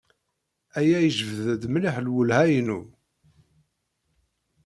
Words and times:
Aya 0.79 0.97
ijebbed-d 1.09 1.63
mliḥ 1.73 1.95
lwelha-inu. 2.05 2.81